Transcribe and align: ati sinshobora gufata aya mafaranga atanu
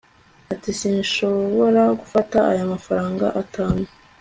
ati 0.53 0.69
sinshobora 0.79 1.83
gufata 2.01 2.37
aya 2.51 2.63
mafaranga 2.73 3.25
atanu 3.41 3.83